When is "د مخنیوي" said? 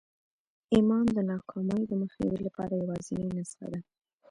1.87-2.39